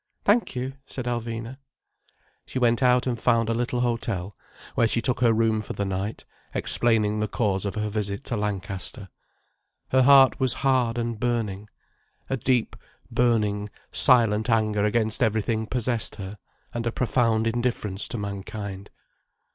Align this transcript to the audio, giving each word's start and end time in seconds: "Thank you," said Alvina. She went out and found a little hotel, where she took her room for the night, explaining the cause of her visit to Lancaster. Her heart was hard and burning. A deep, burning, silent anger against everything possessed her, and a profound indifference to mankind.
"Thank 0.23 0.55
you," 0.55 0.73
said 0.87 1.05
Alvina. 1.05 1.59
She 2.47 2.57
went 2.57 2.81
out 2.81 3.05
and 3.05 3.21
found 3.21 3.49
a 3.49 3.53
little 3.53 3.81
hotel, 3.81 4.35
where 4.73 4.87
she 4.87 4.99
took 4.99 5.19
her 5.19 5.31
room 5.31 5.61
for 5.61 5.73
the 5.73 5.85
night, 5.85 6.25
explaining 6.55 7.19
the 7.19 7.27
cause 7.27 7.65
of 7.65 7.75
her 7.75 7.87
visit 7.87 8.23
to 8.23 8.35
Lancaster. 8.35 9.09
Her 9.89 10.01
heart 10.01 10.39
was 10.39 10.53
hard 10.65 10.97
and 10.97 11.19
burning. 11.19 11.69
A 12.31 12.35
deep, 12.37 12.75
burning, 13.11 13.69
silent 13.91 14.49
anger 14.49 14.83
against 14.85 15.21
everything 15.21 15.67
possessed 15.67 16.15
her, 16.15 16.39
and 16.73 16.87
a 16.87 16.91
profound 16.91 17.45
indifference 17.45 18.07
to 18.07 18.17
mankind. 18.17 18.89